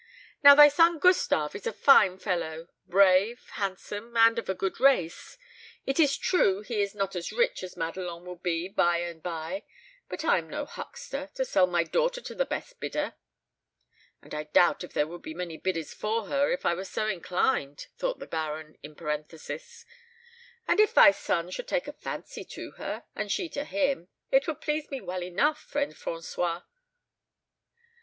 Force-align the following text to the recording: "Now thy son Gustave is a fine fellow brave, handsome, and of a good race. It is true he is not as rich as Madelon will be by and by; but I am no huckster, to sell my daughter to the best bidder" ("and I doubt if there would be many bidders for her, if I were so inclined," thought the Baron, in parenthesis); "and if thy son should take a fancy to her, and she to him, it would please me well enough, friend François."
"Now 0.43 0.55
thy 0.55 0.67
son 0.67 0.97
Gustave 0.97 1.53
is 1.55 1.67
a 1.67 1.71
fine 1.71 2.17
fellow 2.17 2.69
brave, 2.87 3.47
handsome, 3.51 4.17
and 4.17 4.39
of 4.39 4.49
a 4.49 4.55
good 4.55 4.79
race. 4.79 5.37
It 5.85 5.99
is 5.99 6.17
true 6.17 6.61
he 6.61 6.81
is 6.81 6.95
not 6.95 7.15
as 7.15 7.31
rich 7.31 7.61
as 7.61 7.75
Madelon 7.77 8.25
will 8.25 8.37
be 8.37 8.67
by 8.67 8.97
and 8.97 9.21
by; 9.21 9.63
but 10.09 10.25
I 10.25 10.39
am 10.39 10.49
no 10.49 10.65
huckster, 10.65 11.29
to 11.35 11.45
sell 11.45 11.67
my 11.67 11.83
daughter 11.83 12.19
to 12.19 12.33
the 12.33 12.47
best 12.47 12.79
bidder" 12.79 13.13
("and 14.23 14.33
I 14.33 14.45
doubt 14.45 14.83
if 14.83 14.93
there 14.93 15.05
would 15.05 15.21
be 15.21 15.35
many 15.35 15.55
bidders 15.57 15.93
for 15.93 16.25
her, 16.25 16.51
if 16.51 16.65
I 16.65 16.73
were 16.73 16.83
so 16.83 17.05
inclined," 17.05 17.85
thought 17.99 18.17
the 18.17 18.25
Baron, 18.25 18.79
in 18.81 18.95
parenthesis); 18.95 19.85
"and 20.67 20.79
if 20.79 20.95
thy 20.95 21.11
son 21.11 21.51
should 21.51 21.67
take 21.67 21.87
a 21.87 21.93
fancy 21.93 22.43
to 22.45 22.71
her, 22.71 23.03
and 23.15 23.31
she 23.31 23.47
to 23.49 23.63
him, 23.65 24.07
it 24.31 24.47
would 24.47 24.61
please 24.61 24.89
me 24.89 24.99
well 24.99 25.21
enough, 25.21 25.61
friend 25.61 25.93
François." 25.93 26.63